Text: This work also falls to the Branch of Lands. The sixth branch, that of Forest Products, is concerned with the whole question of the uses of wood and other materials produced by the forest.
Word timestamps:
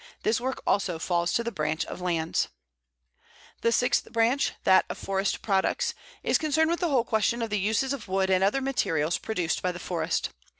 This 0.23 0.41
work 0.41 0.63
also 0.65 0.97
falls 0.97 1.31
to 1.33 1.43
the 1.43 1.51
Branch 1.51 1.85
of 1.85 2.01
Lands. 2.01 2.47
The 3.61 3.71
sixth 3.71 4.11
branch, 4.11 4.53
that 4.63 4.83
of 4.89 4.97
Forest 4.97 5.43
Products, 5.43 5.93
is 6.23 6.39
concerned 6.39 6.71
with 6.71 6.79
the 6.79 6.89
whole 6.89 7.03
question 7.05 7.43
of 7.43 7.51
the 7.51 7.59
uses 7.59 7.93
of 7.93 8.07
wood 8.07 8.31
and 8.31 8.43
other 8.43 8.61
materials 8.61 9.19
produced 9.19 9.61
by 9.61 9.71
the 9.71 9.77
forest. 9.77 10.29